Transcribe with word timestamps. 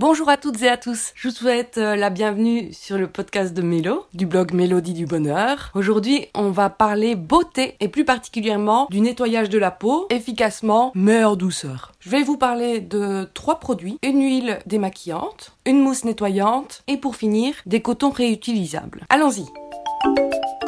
Bonjour 0.00 0.30
à 0.30 0.38
toutes 0.38 0.62
et 0.62 0.68
à 0.70 0.78
tous. 0.78 1.12
Je 1.14 1.28
vous 1.28 1.34
souhaite 1.34 1.76
euh, 1.76 1.94
la 1.94 2.08
bienvenue 2.08 2.72
sur 2.72 2.96
le 2.96 3.06
podcast 3.06 3.52
de 3.52 3.60
Mélo, 3.60 4.06
du 4.14 4.24
blog 4.24 4.54
Mélodie 4.54 4.94
du 4.94 5.04
Bonheur. 5.04 5.70
Aujourd'hui, 5.74 6.28
on 6.34 6.48
va 6.48 6.70
parler 6.70 7.16
beauté 7.16 7.76
et 7.80 7.88
plus 7.88 8.06
particulièrement 8.06 8.86
du 8.88 9.02
nettoyage 9.02 9.50
de 9.50 9.58
la 9.58 9.70
peau 9.70 10.06
efficacement 10.08 10.90
mais 10.94 11.22
en 11.22 11.36
douceur. 11.36 11.92
Je 12.00 12.08
vais 12.08 12.22
vous 12.22 12.38
parler 12.38 12.80
de 12.80 13.28
trois 13.34 13.60
produits, 13.60 13.98
une 14.02 14.22
huile 14.22 14.60
démaquillante, 14.64 15.52
une 15.66 15.82
mousse 15.82 16.04
nettoyante 16.04 16.82
et 16.86 16.96
pour 16.96 17.14
finir, 17.14 17.52
des 17.66 17.82
cotons 17.82 18.08
réutilisables. 18.08 19.04
Allons-y. 19.10 19.44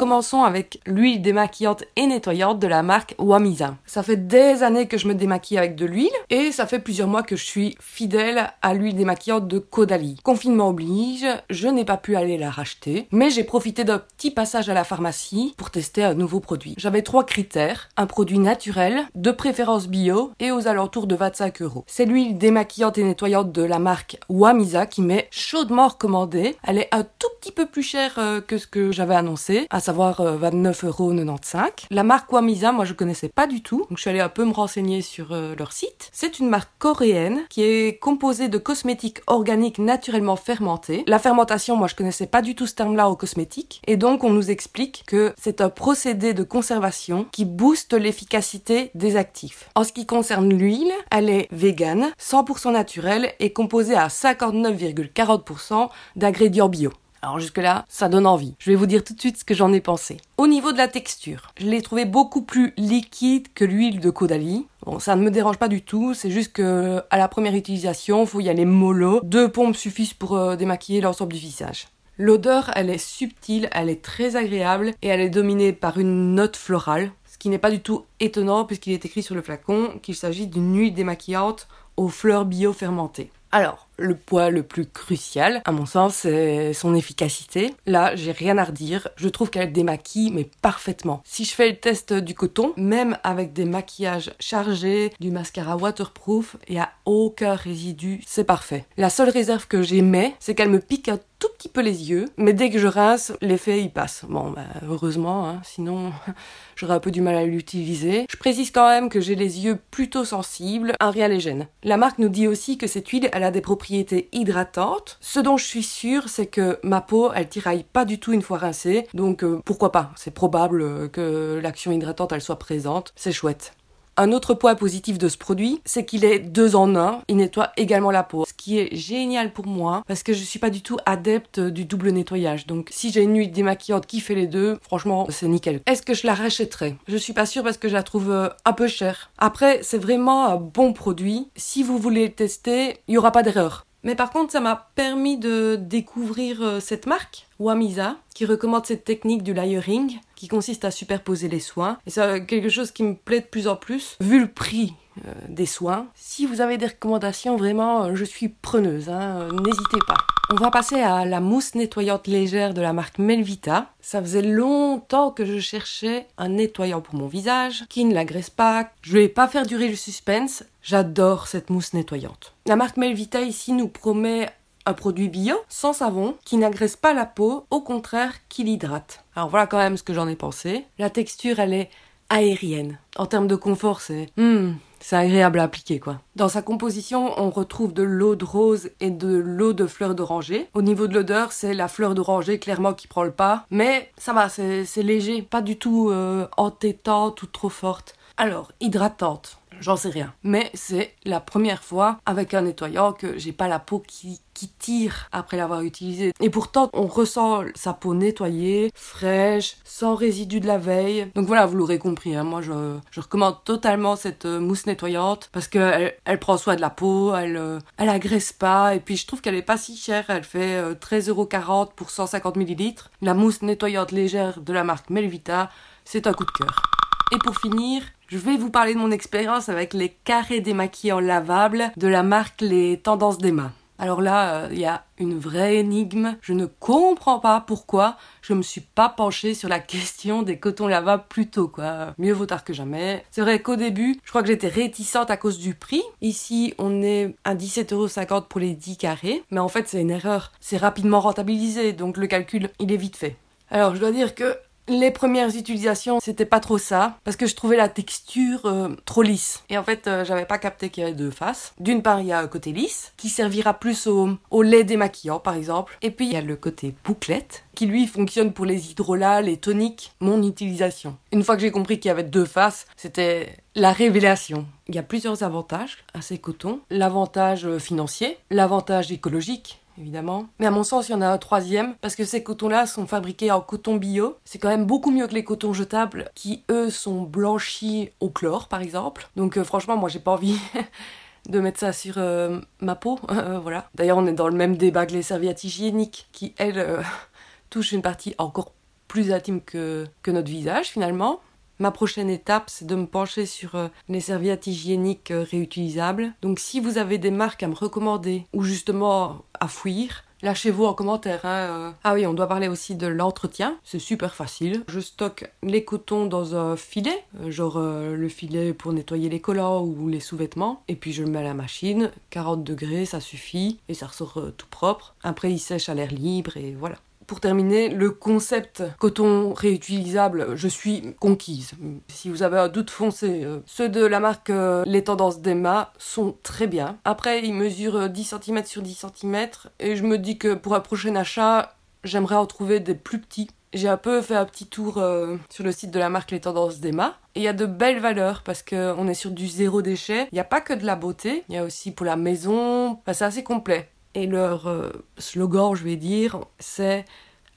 Commençons 0.03 0.43
avec 0.43 0.81
l'huile 0.85 1.23
démaquillante 1.23 1.85
et 1.95 2.09
nettoyante 2.09 2.59
de 2.59 2.67
la 2.67 2.83
marque 2.83 3.15
Wamisa. 3.21 3.77
Ça 3.87 4.03
fait 4.03 4.17
des 4.17 4.65
années 4.65 4.89
que 4.89 4.99
je 4.99 5.07
me 5.07 5.15
démaquille 5.15 5.59
avec 5.59 5.77
de 5.77 5.87
l'huile 5.87 6.11
et 6.29 6.51
ça 6.51 6.67
fait 6.67 6.81
plusieurs 6.81 7.07
mois 7.07 7.23
que 7.23 7.37
je 7.37 7.45
suis 7.45 7.77
fidèle 7.79 8.51
à 8.63 8.75
l'huile 8.75 8.97
démaquillante 8.97 9.47
de 9.47 9.61
Caudalie. 9.61 10.19
Confinement 10.25 10.71
oblige, 10.71 11.25
je 11.51 11.69
n'ai 11.69 11.85
pas 11.85 11.99
pu 11.99 12.17
aller 12.17 12.37
la 12.37 12.51
racheter, 12.51 13.07
mais 13.13 13.31
j'ai 13.31 13.45
profité 13.45 13.85
d'un 13.85 14.01
petit 14.01 14.33
passage 14.33 14.69
à 14.69 14.75
la 14.75 14.83
pharmacie 14.83 15.55
pour 15.57 15.71
tester 15.71 16.03
un 16.03 16.15
nouveau 16.15 16.41
produit. 16.41 16.75
J'avais 16.79 17.03
trois 17.03 17.23
critères, 17.23 17.89
un 17.97 18.07
produit 18.07 18.41
naturel, 18.41 19.05
de 19.15 19.31
préférence 19.31 19.87
bio 19.87 20.33
et 20.41 20.51
aux 20.51 20.67
alentours 20.67 21.07
de 21.07 21.15
25 21.15 21.63
euros. 21.63 21.85
C'est 21.87 22.07
l'huile 22.07 22.39
démaquillante 22.39 22.99
et 22.99 23.05
nettoyante 23.05 23.53
de 23.53 23.63
la 23.63 23.79
marque 23.79 24.19
Wamisa 24.29 24.87
qui 24.87 25.01
m'est 25.01 25.29
chaudement 25.31 25.87
recommandée. 25.87 26.57
Elle 26.65 26.79
est 26.79 26.89
un 26.91 27.05
tout 27.05 27.29
petit 27.41 27.53
peu 27.53 27.67
plus 27.67 27.85
chère 27.85 28.15
euh, 28.19 28.41
que 28.41 28.59
ce 28.59 28.67
que 28.67 28.91
j'avais 28.91 29.15
annoncé, 29.15 29.69
à 29.71 29.79
savoir 29.79 29.92
29,95€. 29.93 31.57
Euh, 31.57 31.69
la 31.91 32.03
marque 32.03 32.33
Wamisa, 32.33 32.73
moi 32.73 32.85
je 32.85 32.95
connaissais 32.95 33.29
pas 33.29 33.47
du 33.47 33.63
tout, 33.63 33.87
donc 33.89 33.97
je 33.97 34.03
suis 34.03 34.11
allée 34.11 34.21
un 34.21 34.29
peu 34.29 34.45
me 34.45 34.53
renseigner 34.53 35.03
sur 35.03 35.33
euh, 35.33 35.55
leur 35.59 35.73
site. 35.73 36.11
C'est 36.13 36.39
une 36.39 36.49
marque 36.49 36.71
coréenne 36.79 37.43
qui 37.49 37.63
est 37.63 37.99
composée 37.99 38.49
de 38.49 38.59
cosmétiques 38.59 39.21
organiques 39.27 39.79
naturellement 39.79 40.37
fermentés. 40.37 41.05
La 41.07 41.19
fermentation, 41.19 41.77
moi 41.77 41.89
je 41.89 41.95
connaissais 41.95 42.27
pas 42.27 42.43
du 42.43 42.55
tout 42.55 42.67
ce 42.67 42.75
terme-là 42.75 43.09
aux 43.09 43.17
cosmétiques, 43.17 43.83
et 43.87 43.97
donc 43.97 44.25
on 44.25 44.31
nous 44.31 44.51
explique 44.51 45.05
que 45.07 45.33
c'est 45.39 45.61
un 45.61 45.69
procédé 45.69 46.35
de 46.35 46.43
conservation 46.43 47.27
qui 47.33 47.45
booste 47.45 47.95
l'efficacité 47.95 48.91
des 48.95 49.17
actifs. 49.17 49.69
En 49.75 49.85
ce 49.85 49.93
qui 49.93 50.07
concerne 50.07 50.53
l'huile, 50.53 50.93
elle 51.11 51.31
est 51.31 51.49
végane, 51.51 52.13
100% 52.21 52.73
naturelle 52.73 53.33
et 53.41 53.53
composée 53.53 53.95
à 53.95 54.09
59,40% 54.09 55.89
d'ingrédients 56.17 56.69
bio. 56.69 56.91
Alors 57.25 57.39
jusque-là, 57.39 57.85
ça 57.89 58.09
donne 58.09 58.27
envie. 58.27 58.57
Je 58.59 58.71
vais 58.71 58.77
vous 58.77 58.87
dire 58.87 59.05
tout 59.05 59.15
de 59.15 59.21
suite 59.21 59.39
ce 59.39 59.45
que 59.45 59.55
j'en 59.55 59.73
ai 59.73 59.81
pensé. 59.81 60.17
Au 60.39 60.49
niveau 60.49 60.73
de 60.73 60.77
la 60.77 60.89
texture, 60.89 61.53
je 61.57 61.67
l'ai 61.67 61.81
trouvé 61.81 62.05
beaucoup 62.05 62.43
plus 62.43 62.75
liquide 62.77 63.47
que 63.55 63.65
l'huile 63.65 64.01
de 64.01 64.11
Caudalie. 64.11 64.67
Bon, 64.85 64.99
ça 64.99 65.15
ne 65.15 65.23
me 65.23 65.31
dérange 65.31 65.57
pas 65.57 65.69
du 65.69 65.83
tout, 65.83 66.15
c'est 66.15 66.33
juste 66.33 66.53
que 66.53 67.01
à 67.11 67.19
la 67.19 67.29
première 67.29 67.55
utilisation, 67.55 68.27
faut 68.27 68.41
y 68.41 68.49
aller 68.49 68.65
mollo. 68.65 69.21
Deux 69.23 69.49
pompes 69.49 69.77
suffisent 69.77 70.15
pour 70.15 70.37
euh, 70.37 70.57
démaquiller 70.57 71.01
l'ensemble 71.01 71.33
du 71.33 71.39
visage. 71.39 71.87
L'odeur, 72.19 72.73
elle 72.75 72.91
est 72.91 72.99
subtile, 72.99 73.69
elle 73.71 73.89
est 73.89 74.03
très 74.03 74.35
agréable 74.35 74.93
et 75.01 75.07
elle 75.07 75.21
est 75.21 75.31
dominée 75.31 75.73
par 75.73 75.99
une 75.99 76.35
note 76.35 76.57
florale, 76.57 77.13
ce 77.31 77.39
qui 77.39 77.51
n'est 77.51 77.59
pas 77.59 77.71
du 77.71 77.81
tout 77.81 78.05
étonnant 78.19 78.65
puisqu'il 78.65 78.95
est 78.95 79.05
écrit 79.05 79.23
sur 79.23 79.37
le 79.37 79.43
flacon 79.43 80.01
qu'il 80.03 80.17
s'agit 80.17 80.49
d'une 80.49 80.77
huile 80.77 80.93
démaquillante 80.93 81.69
aux 81.97 82.09
fleurs 82.09 82.47
bio 82.47 82.73
fermentées. 82.73 83.31
Alors, 83.55 83.87
le 83.99 84.15
poids 84.15 84.51
le 84.51 84.63
plus 84.63 84.87
crucial, 84.87 85.63
à 85.65 85.73
mon 85.73 85.87
sens, 85.87 86.15
c'est 86.15 86.73
son 86.73 86.95
efficacité. 86.95 87.75
Là, 87.87 88.15
j'ai 88.17 88.33
rien 88.33 88.59
à 88.59 88.65
redire. 88.65 89.09
Je 89.17 89.29
trouve 89.29 89.51
qu'elle 89.51 89.73
démaquille, 89.73 90.31
mais 90.33 90.49
parfaitement. 90.61 91.23
Si 91.25 91.45
je 91.45 91.55
fais 91.55 91.71
le 91.71 91.77
test 91.77 92.13
du 92.13 92.35
coton, 92.35 92.73
même 92.77 93.19
avec 93.23 93.53
des 93.53 93.65
maquillages 93.65 94.33
chargés, 94.41 95.13
du 95.21 95.31
mascara 95.31 95.77
waterproof, 95.77 96.57
n'y 96.69 96.79
a 96.79 96.91
aucun 97.05 97.55
résidu, 97.55 98.21
c'est 98.27 98.45
parfait. 98.45 98.85
La 98.97 99.11
seule 99.11 99.31
réserve 99.31 99.67
que 99.67 99.83
j'aimais, 99.83 100.35
c'est 100.41 100.55
qu'elle 100.55 100.71
me 100.71 100.81
pique 100.81 101.09
un 101.09 101.19
tout 101.39 101.49
petit 101.59 101.69
peu 101.69 101.81
les 101.81 102.09
yeux, 102.09 102.27
mais 102.37 102.53
dès 102.53 102.71
que 102.71 102.79
je 102.79 102.87
rince, 102.87 103.33
l'effet 103.41 103.81
il 103.81 103.91
passe. 103.91 104.25
Bon, 104.29 104.53
bah, 104.53 104.63
heureusement, 104.89 105.49
hein, 105.49 105.61
sinon 105.65 106.13
j'aurais 106.77 106.95
un 106.95 107.01
peu 107.01 107.11
du 107.11 107.21
mal 107.21 107.35
à 107.35 107.45
l'utiliser. 107.45 108.27
Je 108.31 108.37
précise 108.37 108.71
quand 108.71 108.89
même 108.89 109.09
que 109.09 109.21
j'ai 109.21 109.35
les 109.35 109.65
yeux 109.65 109.77
plutôt 109.91 110.25
sensibles, 110.25 110.95
un 111.01 111.11
rien 111.11 111.27
les 111.27 111.41
gêne. 111.41 111.67
La 111.83 111.97
marque 111.97 112.19
nous 112.19 112.29
dit 112.29 112.47
aussi 112.47 112.79
que 112.79 112.87
cette 112.87 113.09
huile, 113.09 113.29
elle 113.33 113.43
a 113.43 113.51
des 113.51 113.61
propriétés 113.61 113.82
hydratantes. 113.91 115.19
Ce 115.21 115.41
dont 115.41 115.57
je 115.57 115.65
suis 115.65 115.83
sûre, 115.83 116.29
c'est 116.29 116.47
que 116.47 116.79
ma 116.83 117.01
peau, 117.01 117.33
elle 117.35 117.49
tiraille 117.49 117.85
pas 117.85 118.05
du 118.05 118.19
tout 118.19 118.33
une 118.33 118.43
fois 118.43 118.59
rincée, 118.59 119.07
donc 119.15 119.45
euh, 119.45 119.61
pourquoi 119.65 119.93
pas? 119.93 120.13
C'est 120.17 120.33
probable 120.33 121.11
que 121.11 121.61
l'action 121.63 121.93
hydratante, 121.93 122.33
elle 122.33 122.43
soit 122.43 122.59
présente. 122.59 123.13
C'est 123.17 123.33
chouette. 123.33 123.75
Un 124.19 124.33
autre 124.33 124.53
point 124.53 124.75
positif 124.75 125.17
de 125.17 125.29
ce 125.29 125.39
produit, 125.39 125.81
c'est 125.87 126.05
qu'il 126.05 126.27
est 126.27 126.39
deux 126.39 126.77
en 126.77 126.97
un. 126.97 127.23
Il 127.29 127.37
nettoie 127.37 127.73
également 127.79 128.11
la 128.11 128.23
peau. 128.23 128.45
Ce 128.47 128.53
qui 128.53 128.79
est 128.79 128.95
génial 128.95 129.55
pour 129.55 129.67
moi, 129.67 130.03
parce 130.07 130.23
que 130.23 130.35
je 130.35 130.45
suis 130.45 130.59
pas 130.59 130.69
du 130.69 130.83
tout 130.83 130.99
adepte 131.07 131.61
du 131.61 131.87
double 131.87 132.11
nettoyage. 132.11 132.67
Donc, 132.67 132.89
si 132.91 133.11
j'ai 133.11 133.23
une 133.23 133.39
huile 133.39 133.51
démaquillante 133.51 134.07
qui 134.07 134.21
fait 134.21 134.35
les 134.35 134.47
deux, 134.47 134.79
franchement, 134.83 135.27
c'est 135.31 135.49
nickel. 135.49 135.81
Est-ce 135.87 136.03
que 136.03 136.13
je 136.13 136.27
la 136.27 136.35
rachèterai? 136.35 136.97
Je 137.09 137.17
suis 137.17 137.33
pas 137.33 137.47
sûre 137.47 137.63
parce 137.63 137.79
que 137.79 137.89
je 137.89 137.95
la 137.95 138.03
trouve 138.03 138.31
euh, 138.31 138.49
un 138.67 138.73
peu 138.73 138.87
chère. 138.87 139.31
Après, 139.39 139.81
c'est 139.83 139.99
vraiment 139.99 140.47
un 140.47 140.57
bon 140.57 140.93
produit. 140.93 141.49
Si 141.57 141.83
vous 141.83 141.97
voulez 141.97 142.27
le 142.27 142.33
tester, 142.33 142.99
il 143.09 143.15
y 143.15 143.19
aura 143.19 143.33
pas 143.33 143.43
d'erreur. 143.43 143.87
Mais 144.05 144.15
par 144.15 144.31
contre, 144.31 144.53
ça 144.53 144.61
m'a 144.61 144.91
permis 144.95 145.39
de 145.39 145.77
découvrir 145.81 146.61
euh, 146.61 146.81
cette 146.81 147.07
marque, 147.07 147.47
Wamisa, 147.63 148.17
qui 148.35 148.45
recommande 148.45 148.87
cette 148.87 149.05
technique 149.05 149.43
du 149.43 149.55
layering, 149.55 150.19
qui 150.35 150.49
consiste 150.49 150.85
à 150.85 150.91
superposer 150.91 151.49
les 151.49 151.61
soins. 151.61 151.99
Et 152.07 152.11
c'est 152.11 152.45
quelque 152.47 152.69
chose 152.69 152.91
qui 152.91 153.03
me 153.03 153.15
plaît 153.15 153.41
de 153.41 153.47
plus 153.47 153.69
en 153.69 153.77
plus, 153.77 154.17
vu 154.21 154.41
le 154.41 154.49
prix 154.49 154.95
euh, 155.27 155.33
des 155.49 155.67
soins. 155.67 156.07
Si 156.15 156.47
vous 156.47 156.61
avez 156.61 156.79
des 156.79 156.87
recommandations, 156.87 157.57
vraiment, 157.57 158.05
euh, 158.05 158.15
je 158.15 158.25
suis 158.25 158.49
preneuse, 158.49 159.09
hein, 159.09 159.49
n'hésitez 159.53 159.99
pas. 160.07 160.17
On 160.51 160.57
va 160.57 160.71
passer 160.71 161.01
à 161.01 161.25
la 161.25 161.41
mousse 161.41 161.75
nettoyante 161.75 162.27
légère 162.27 162.75
de 162.75 162.81
la 162.81 162.93
marque 162.93 163.19
Melvita. 163.19 163.87
Ça 164.01 164.21
faisait 164.21 164.43
longtemps 164.43 165.31
que 165.31 165.45
je 165.45 165.59
cherchais 165.59 166.27
un 166.37 166.51
nettoyant 166.51 167.01
pour 167.01 167.15
mon 167.15 167.27
visage 167.27 167.85
qui 167.89 168.05
ne 168.05 168.13
l'agresse 168.13 168.51
pas. 168.51 168.91
Je 169.03 169.13
vais 169.13 169.29
pas 169.29 169.49
faire 169.49 169.65
durer 169.65 169.89
le 169.89 169.97
suspense. 169.97 170.65
J'adore 170.83 171.47
cette 171.47 171.71
mousse 171.71 171.95
nettoyante. 171.95 172.55
La 172.67 172.77
marque 172.77 172.97
Melvita 172.97 173.41
ici 173.41 173.73
nous 173.73 173.89
promet 173.89 174.51
un 174.87 174.95
produit 174.95 175.29
bio, 175.29 175.57
sans 175.69 175.93
savon, 175.93 176.37
qui 176.45 176.57
n'agresse 176.57 176.97
pas 176.97 177.15
la 177.15 177.27
peau, 177.27 177.67
au 177.71 177.81
contraire, 177.81 178.35
qui 178.49 178.65
l'hydrate. 178.65 179.25
Alors 179.37 179.49
voilà 179.49 179.67
quand 179.67 179.79
même 179.79 179.97
ce 179.97 180.03
que 180.03 180.15
j'en 180.15 180.29
ai 180.29 180.37
pensé. 180.37 180.85
La 180.99 181.11
texture, 181.11 181.59
elle 181.59 181.75
est 181.75 181.91
aérienne. 182.29 182.99
En 183.17 183.27
termes 183.27 183.47
de 183.47 183.57
confort, 183.57 184.01
c'est... 184.01 184.29
Hmm, 184.37 184.73
c'est 185.03 185.17
agréable 185.17 185.59
à 185.59 185.65
appliquer 185.65 185.99
quoi. 185.99 186.21
Dans 186.37 186.49
sa 186.49 186.63
composition, 186.63 187.35
on 187.37 187.51
retrouve 187.51 187.93
de 187.93 188.05
l'eau 188.05 188.37
de 188.37 188.45
rose 188.45 188.91
et 189.01 189.11
de 189.11 189.37
l'eau 189.37 189.73
de 189.73 189.87
fleur 189.87 190.15
d'oranger. 190.15 190.69
Au 190.75 190.83
niveau 190.83 191.09
de 191.09 191.15
l'odeur, 191.15 191.51
c'est 191.51 191.75
la 191.75 191.89
fleur 191.89 192.15
d'oranger 192.15 192.61
clairement 192.61 192.95
qui 192.95 193.09
prend 193.09 193.25
le 193.25 193.33
pas, 193.33 193.67
mais 193.71 194.11
ça 194.17 194.33
va, 194.33 194.49
c'est 194.49 194.87
léger, 195.03 195.43
pas 195.43 195.61
du 195.61 195.77
tout 195.77 196.11
euh, 196.11 196.47
entêtante 196.57 197.43
ou 197.43 197.47
trop 197.47 197.69
forte. 197.69 198.15
Alors, 198.37 198.71
hydratante, 198.81 199.59
j'en 199.83 199.97
sais 199.97 200.09
rien. 200.09 200.33
Mais 200.43 200.71
c'est 200.75 201.15
la 201.25 201.41
première 201.41 201.83
fois 201.83 202.19
avec 202.25 202.55
un 202.55 202.63
nettoyant 202.63 203.13
que 203.13 203.39
j'ai 203.39 203.53
pas 203.53 203.69
la 203.69 203.79
peau 203.79 203.99
qui, 203.99 204.41
qui 204.55 204.69
tire 204.69 205.29
après 205.33 205.57
l'avoir 205.57 205.83
utilisé. 205.83 206.33
Et 206.41 206.51
pourtant, 206.51 206.89
on 206.93 207.07
ressent 207.07 207.65
sa 207.75 207.93
peau 207.93 208.15
nettoyée, 208.15 208.91
fraîche, 208.95 209.77
sans 209.85 210.15
résidus 210.15 210.61
de 210.61 210.67
la 210.67 210.79
veille. 210.79 211.31
Donc 211.35 211.47
voilà, 211.47 211.67
vous 211.67 211.77
l'aurez 211.77 211.99
compris, 211.99 212.35
hein. 212.35 212.45
moi 212.45 212.63
je, 212.63 212.97
je, 213.11 213.21
recommande 213.21 213.65
totalement 213.65 214.17
cette 214.17 214.47
euh, 214.47 214.61
mousse 214.61 214.87
nettoyante 214.87 215.51
parce 215.53 215.69
qu'elle 215.69 216.15
elle 216.25 216.39
prend 216.39 216.57
soin 216.57 216.77
de 216.77 216.81
la 216.81 216.91
peau, 216.91 217.35
elle, 217.35 217.57
euh, 217.57 217.79
elle 217.99 218.09
agresse 218.09 218.53
pas 218.53 218.95
et 218.95 219.01
puis 219.01 219.17
je 219.17 219.27
trouve 219.27 219.41
qu'elle 219.41 219.55
est 219.55 219.63
pas 219.63 219.77
si 219.77 219.97
chère, 219.97 220.25
elle 220.29 220.45
fait 220.45 220.77
euh, 220.77 220.95
13,40€ 220.95 221.95
pour 221.95 222.11
150 222.11 222.57
ml. 222.57 222.95
La 223.21 223.35
mousse 223.35 223.63
nettoyante 223.63 224.13
légère 224.13 224.61
de 224.61 224.73
la 224.73 224.85
marque 224.85 225.11
Melvita, 225.11 225.71
c'est 226.05 226.27
un 226.27 226.33
coup 226.33 226.45
de 226.45 226.51
cœur. 226.51 226.92
Et 227.35 227.39
pour 227.39 227.57
finir, 227.57 228.03
je 228.29 228.37
vais 228.37 228.59
vous 228.59 228.69
parler 228.69 228.93
de 228.93 228.99
mon 228.99 229.11
expérience 229.11 229.71
avec 229.71 229.95
les 229.95 230.11
carrés 230.11 230.61
démaquillants 230.61 231.19
lavables 231.19 231.91
de 231.97 232.07
la 232.07 232.23
marque 232.23 232.61
Les 232.61 232.99
Tendances 232.99 233.39
d'Emma. 233.39 233.73
Alors 233.99 234.21
là, 234.21 234.67
il 234.71 234.77
euh, 234.77 234.81
y 234.81 234.85
a 234.85 235.05
une 235.17 235.39
vraie 235.39 235.77
énigme. 235.77 236.37
Je 236.43 236.53
ne 236.53 236.67
comprends 236.67 237.39
pas 237.39 237.65
pourquoi 237.67 238.19
je 238.43 238.53
me 238.53 238.61
suis 238.61 238.83
pas 238.83 239.09
penchée 239.09 239.55
sur 239.55 239.71
la 239.71 239.81
question 239.81 240.43
des 240.43 240.59
cotons 240.59 240.89
lavables 240.89 241.25
plus 241.27 241.49
tôt, 241.49 241.69
quoi. 241.69 242.13
Mieux 242.19 242.35
vaut 242.35 242.45
tard 242.45 242.65
que 242.65 242.75
jamais. 242.75 243.25
C'est 243.31 243.41
vrai 243.41 243.63
qu'au 243.63 243.77
début, 243.77 244.21
je 244.25 244.29
crois 244.29 244.43
que 244.43 244.49
j'étais 244.49 244.69
réticente 244.69 245.31
à 245.31 245.39
cause 245.39 245.59
du 245.59 245.75
prix. 245.75 246.03
Ici, 246.21 246.75
on 246.77 247.01
est 247.01 247.35
à 247.45 247.55
17,50€ 247.55 248.47
pour 248.47 248.61
les 248.61 248.75
10 248.75 248.99
carrés. 248.99 249.43
Mais 249.51 249.61
en 249.61 249.69
fait, 249.69 249.89
c'est 249.89 250.03
une 250.03 250.11
erreur. 250.11 250.53
C'est 250.61 250.77
rapidement 250.77 251.21
rentabilisé, 251.21 251.95
donc 251.95 252.19
le 252.19 252.27
calcul, 252.27 252.69
il 252.79 252.93
est 252.93 252.99
vite 252.99 253.17
fait. 253.17 253.37
Alors, 253.71 253.95
je 253.95 254.01
dois 254.01 254.13
dire 254.13 254.35
que 254.35 254.55
Les 254.89 255.13
premières 255.13 255.55
utilisations, 255.57 256.19
c'était 256.21 256.45
pas 256.45 256.59
trop 256.59 256.79
ça, 256.79 257.19
parce 257.23 257.37
que 257.37 257.47
je 257.47 257.55
trouvais 257.55 257.77
la 257.77 257.89
texture 257.89 258.67
euh, 258.67 258.89
trop 259.05 259.23
lisse. 259.23 259.63
Et 259.71 259.79
en 259.79 259.85
fait, 259.85 260.09
euh, 260.09 260.25
j'avais 260.25 260.45
pas 260.45 260.59
capté 260.59 260.91
qu'il 260.91 261.03
y 261.03 261.07
avait 261.07 261.15
deux 261.15 261.31
faces. 261.31 261.73
D'une 261.79 262.03
part, 262.03 262.21
il 262.21 262.27
y 262.27 262.33
a 262.33 262.41
un 262.41 262.49
côté 262.49 262.73
lisse, 262.73 263.13
qui 263.17 263.29
servira 263.29 263.75
plus 263.75 264.09
au, 264.09 264.31
au 264.51 264.63
lait 264.63 264.83
démaquillant, 264.83 265.39
par 265.39 265.55
exemple. 265.55 265.97
Et 266.03 266.11
puis, 266.11 266.27
il 266.27 266.33
y 266.33 266.37
a 266.37 266.41
le 266.41 266.57
côté 266.57 266.95
bouclette, 267.05 267.65
qui 267.77 267.87
lui 267.87 268.07
fonctionne 268.09 268.53
pour 268.53 268.67
les 268.67 268.91
hydrolats, 268.91 269.41
les 269.41 269.57
toniques, 269.57 270.13
mon 270.21 270.43
utilisation. 270.43 271.17
Une 271.31 271.45
fois 271.45 271.55
que 271.55 271.63
j'ai 271.63 271.71
compris 271.71 272.01
qu'il 272.01 272.09
y 272.09 272.13
avait 272.13 272.25
deux 272.25 272.45
faces, 272.45 272.87
c'était 272.97 273.57
la 273.75 273.93
révélation. 273.93 274.67
Il 274.89 274.95
y 274.95 274.99
a 274.99 275.03
plusieurs 275.03 275.43
avantages 275.43 275.99
à 276.13 276.21
ces 276.21 276.39
cotons. 276.39 276.81
L'avantage 276.91 277.65
euh, 277.67 277.79
financier, 277.79 278.37
l'avantage 278.51 279.13
écologique, 279.13 279.81
évidemment. 279.99 280.47
Mais 280.59 280.67
à 280.67 280.71
mon 280.71 280.85
sens, 280.85 281.09
il 281.09 281.13
y 281.13 281.15
en 281.15 281.21
a 281.21 281.29
un 281.29 281.39
troisième, 281.39 281.95
parce 282.01 282.17
que 282.17 282.25
ces 282.25 282.43
cotons-là 282.43 282.87
sont 282.87 283.07
fabriqués 283.07 283.51
en 283.51 283.61
coton 283.61 283.97
bio. 283.97 284.37
C'est 284.45 284.59
quand 284.59 284.69
même 284.69 284.87
beaucoup 284.87 285.11
mieux 285.11 285.27
que 285.27 285.35
les 285.35 285.45
cotons 285.45 285.73
jetables, 285.73 286.31
qui 286.35 286.65
eux 286.71 286.91
sont 286.91 287.23
blanchis 287.23 288.11
au 288.21 288.31
chlore, 288.31 288.69
par 288.69 288.81
exemple. 288.81 289.29
Donc 289.37 289.57
euh, 289.57 289.65
franchement, 289.65 289.97
moi 289.97 290.09
j'ai 290.09 290.19
pas 290.19 290.33
envie 290.33 290.59
de 291.49 291.61
mettre 291.61 291.81
ça 291.81 291.93
sur 291.93 292.15
euh, 292.19 292.61
ma 292.81 292.95
peau, 292.95 293.19
euh, 293.31 293.59
voilà. 293.59 293.89
D'ailleurs, 293.95 294.19
on 294.19 294.27
est 294.27 294.33
dans 294.33 294.49
le 294.49 294.57
même 294.57 294.77
débat 294.77 295.07
que 295.07 295.13
les 295.13 295.23
serviettes 295.23 295.65
hygiéniques, 295.65 296.29
qui 296.33 296.55
elles 296.59 297.03
touchent 297.71 297.93
une 297.93 298.03
partie 298.03 298.35
encore 298.39 298.73
plus 299.09 299.33
intime 299.33 299.61
que, 299.61 300.07
que 300.23 300.31
notre 300.31 300.49
visage 300.49 300.87
finalement. 300.87 301.41
Ma 301.83 301.91
prochaine 301.91 302.31
étape, 302.31 302.71
c'est 302.71 302.87
de 302.87 302.95
me 302.95 303.07
pencher 303.07 303.45
sur 303.45 303.75
euh, 303.75 303.89
les 304.09 304.21
serviettes 304.21 304.69
hygiéniques 304.69 305.33
euh, 305.33 305.43
réutilisables. 305.43 306.33
Donc 306.41 306.61
si 306.61 306.79
vous 306.79 306.97
avez 306.97 307.19
des 307.19 307.33
marques 307.33 307.65
à 307.65 307.67
me 307.67 307.75
recommander 307.75 308.47
ou 308.53 308.63
justement 308.63 309.43
à 309.59 309.67
fuir, 309.67 310.23
Lâchez-vous 310.45 310.85
en 310.87 310.93
commentaire. 310.93 311.41
Hein, 311.45 311.69
euh. 311.71 311.91
Ah 312.03 312.15
oui, 312.15 312.27
on 312.27 312.35
doit 312.35 312.49
parler 312.49 312.67
aussi 312.67 312.97
de 312.97 313.07
l'entretien. 313.07 313.79
C'est 313.85 314.01
super 314.01 314.35
facile. 314.35 314.83
Je 314.89 314.99
stocke 314.99 315.53
les 315.63 315.85
cotons 315.85 316.27
dans 316.27 316.57
un 316.57 316.77
filet, 316.77 317.25
genre 317.47 317.79
le 317.79 318.29
filet 318.29 318.73
pour 318.73 318.93
nettoyer 318.93 319.29
les 319.29 319.41
collants 319.41 319.85
ou 319.85 320.09
les 320.09 320.19
sous-vêtements. 320.19 320.83
Et 320.89 320.97
puis 320.97 321.13
je 321.13 321.23
le 321.23 321.31
mets 321.31 321.39
à 321.39 321.45
la 321.45 321.55
machine. 321.55 322.11
40 322.31 322.65
degrés, 322.65 323.07
ça 323.07 323.21
suffit. 323.21 323.79
Et 323.89 323.95
ça 323.95 324.09
ressort 324.09 324.41
tout 324.57 324.67
propre. 324.69 325.15
Après, 325.23 325.53
il 325.53 325.61
sèche 325.61 325.89
à 325.89 325.95
l'air 325.95 326.11
libre 326.11 326.57
et 326.57 326.75
voilà. 326.77 326.97
Pour 327.33 327.41
terminer, 327.41 327.89
le 327.89 328.11
concept 328.11 328.83
coton 328.99 329.55
réutilisable, 329.55 330.55
je 330.55 330.69
suis 330.69 331.15
conquise. 331.19 331.71
Si 332.09 332.29
vous 332.29 332.43
avez 332.43 332.59
un 332.59 332.69
doute 332.69 332.91
foncé, 332.91 333.43
euh, 333.45 333.61
ceux 333.65 333.89
de 333.89 334.05
la 334.05 334.21
marque 334.21 334.51
euh, 334.51 334.85
Les 334.87 335.03
Tendances 335.05 335.41
d'Emma 335.41 335.95
sont 335.97 336.37
très 336.43 336.67
bien. 336.67 336.99
Après, 337.07 337.43
ils 337.43 337.55
mesurent 337.55 338.11
10 338.11 338.35
cm 338.45 338.65
sur 338.67 338.83
10 338.83 339.07
cm 339.17 339.47
et 339.81 339.97
je 339.97 340.03
me 340.03 340.19
dis 340.19 340.37
que 340.37 340.53
pour 340.53 340.75
un 340.75 340.81
prochain 340.81 341.17
achat, 341.17 341.75
j'aimerais 342.05 342.35
en 342.35 342.45
trouver 342.45 342.81
des 342.81 342.95
plus 342.95 343.19
petits. 343.19 343.49
J'ai 343.73 343.89
un 343.89 343.97
peu 343.97 344.21
fait 344.21 344.37
un 344.37 344.45
petit 344.45 344.67
tour 344.67 344.99
euh, 344.99 345.39
sur 345.49 345.65
le 345.65 345.73
site 345.73 345.91
de 345.91 345.99
la 345.99 346.11
marque 346.11 346.33
Les 346.33 346.41
Tendances 346.43 346.81
d'Emma. 346.81 347.17
Il 347.35 347.41
y 347.41 347.49
a 347.49 347.55
de 347.55 347.65
belles 347.65 348.01
valeurs 348.01 348.43
parce 348.43 348.63
qu'on 348.63 349.09
est 349.09 349.15
sur 349.15 349.31
du 349.31 349.49
zéro 349.49 349.81
déchet. 349.81 350.29
Il 350.33 350.35
n'y 350.35 350.41
a 350.41 350.45
pas 350.45 350.61
que 350.61 350.75
de 350.75 350.85
la 350.85 350.97
beauté, 350.97 351.45
il 351.49 351.55
y 351.55 351.59
a 351.59 351.65
aussi 351.65 351.93
pour 351.93 352.05
la 352.05 352.17
maison. 352.17 352.99
c'est 353.11 353.25
assez 353.25 353.43
complet. 353.43 353.89
Et 354.15 354.27
leur 354.27 354.69
euh, 354.69 354.91
slogan, 355.19 355.75
je 355.75 355.85
vais 355.85 355.97
dire, 355.97 356.41
c'est 356.59 357.05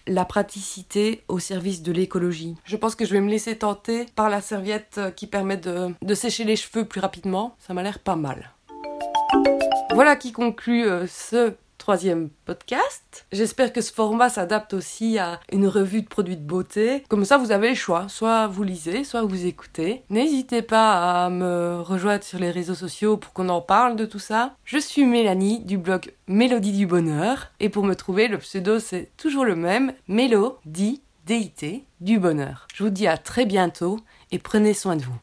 la 0.08 0.26
praticité 0.26 1.24
au 1.28 1.40
service 1.40 1.82
de 1.82 1.92
l'écologie. 1.92 2.56
Je 2.64 2.78
pense 2.78 2.96
que 2.96 3.06
je 3.06 3.12
vais 3.12 3.22
me 3.22 3.30
laisser 3.30 3.58
tenter 3.58 4.06
par 4.16 4.30
la 4.30 4.42
serviette 4.42 4.96
euh, 4.98 5.12
qui 5.12 5.28
permet 5.28 5.58
de, 5.58 5.94
sécher 6.14 6.44
les 6.44 6.56
cheveux 6.56 6.86
plus 6.86 7.02
rapidement. 7.02 7.56
Ça 7.60 7.74
m'a 7.74 7.84
l'air 7.84 8.00
pas 8.00 8.16
mal. 8.16 8.52
Voilà 9.94 10.16
qui 10.16 10.32
conclut 10.32 10.86
euh, 10.88 11.08
ce 11.08 11.54
troisième 11.86 12.30
podcast. 12.46 13.28
J'espère 13.32 13.72
que 13.72 13.80
ce 13.80 13.94
format 13.94 14.30
s'adapte 14.30 14.74
aussi 14.74 15.20
à 15.20 15.40
une 15.52 15.68
revue 15.68 16.02
de 16.02 16.08
produits 16.08 16.36
de 16.36 16.42
beauté. 16.42 17.04
Comme 17.10 17.26
ça, 17.26 17.38
vous 17.38 17.52
avez 17.52 17.70
le 17.70 17.76
choix. 17.76 18.08
Soit 18.10 18.48
vous 18.48 18.64
lisez, 18.64 19.04
soit 19.04 19.22
vous 19.22 19.46
écoutez. 19.46 20.02
N'hésitez 20.10 20.64
pas 20.64 21.26
à 21.26 21.30
me 21.30 21.80
rejoindre 21.80 22.24
sur 22.24 22.40
les 22.40 22.50
réseaux 22.50 22.74
sociaux 22.74 23.18
pour 23.18 23.34
qu'on 23.34 23.50
en 23.50 23.62
parle 23.62 23.98
de 23.98 24.06
tout 24.06 24.18
ça. 24.18 24.56
Je 24.64 24.80
suis 24.80 25.06
Mélanie 25.06 25.60
du 25.60 25.78
blog 25.78 26.12
Mélodie 26.28 26.72
du 26.72 26.88
Bonheur. 26.88 27.52
Et 27.60 27.70
pour 27.70 27.84
me 27.84 27.94
trouver, 27.94 28.30
le 28.30 28.40
pseudo 28.40 28.80
c'est 28.80 29.12
toujours 29.16 29.46
le 29.46 29.56
même. 29.56 29.94
Mélo, 30.08 30.58
D-I-T, 30.66 31.86
du 32.02 32.18
bonheur. 32.18 32.66
Je 32.74 32.84
vous 32.84 32.90
dis 32.90 33.06
à 33.06 33.20
très 33.20 33.46
bientôt 33.46 34.00
et 34.32 34.40
prenez 34.40 34.74
soin 34.74 34.96
de 34.96 35.04
vous. 35.04 35.20